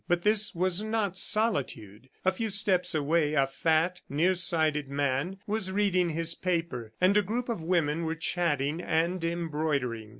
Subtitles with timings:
[0.07, 2.09] But this was not solitude.
[2.25, 7.47] A few steps away, a fat, nearsighted man was reading his paper, and a group
[7.49, 10.09] of women were chatting and embroidering.